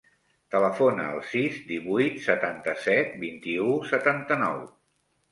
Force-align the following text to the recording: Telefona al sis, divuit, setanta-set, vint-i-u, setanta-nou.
Telefona 0.53 1.03
al 1.09 1.19
sis, 1.33 1.59
divuit, 1.71 2.15
setanta-set, 2.27 3.11
vint-i-u, 3.25 3.67
setanta-nou. 3.91 4.57